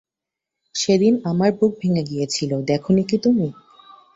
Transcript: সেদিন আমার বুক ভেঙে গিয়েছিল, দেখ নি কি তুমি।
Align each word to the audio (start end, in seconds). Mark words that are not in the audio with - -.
সেদিন 0.75 1.13
আমার 1.23 1.49
বুক 1.51 1.71
ভেঙে 1.81 2.03
গিয়েছিল, 2.03 2.51
দেখ 2.61 2.83
নি 2.91 3.03
কি 3.03 3.17
তুমি। 3.17 3.47